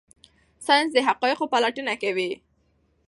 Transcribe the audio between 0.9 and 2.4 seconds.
د حقایقو پلټنه کوي.